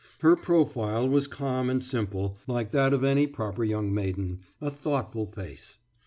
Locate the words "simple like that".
1.83-2.91